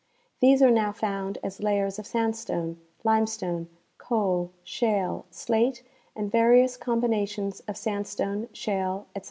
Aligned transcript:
These 0.39 0.63
are 0.63 0.71
now 0.71 0.91
found 0.91 1.37
as 1.43 1.59
la3^ers 1.59 1.99
of 1.99 2.07
sandstone, 2.07 2.81
limestone, 3.03 3.69
coal, 3.99 4.51
shale, 4.63 5.27
slate 5.29 5.83
and 6.15 6.31
various 6.31 6.75
combinations 6.75 7.59
of 7.67 7.77
sandstone, 7.77 8.47
shale, 8.51 9.05
etc. 9.15 9.19